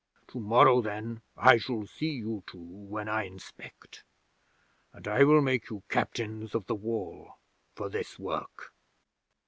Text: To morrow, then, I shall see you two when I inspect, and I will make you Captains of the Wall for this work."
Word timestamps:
To 0.29 0.39
morrow, 0.39 0.81
then, 0.81 1.21
I 1.37 1.57
shall 1.59 1.85
see 1.85 2.09
you 2.09 2.41
two 2.47 2.57
when 2.57 3.07
I 3.07 3.25
inspect, 3.25 4.03
and 4.93 5.07
I 5.07 5.23
will 5.23 5.41
make 5.43 5.69
you 5.69 5.83
Captains 5.89 6.55
of 6.55 6.65
the 6.65 6.73
Wall 6.73 7.33
for 7.75 7.87
this 7.87 8.17
work." 8.17 8.69